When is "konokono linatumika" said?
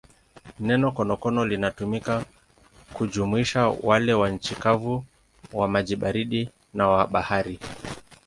0.91-2.25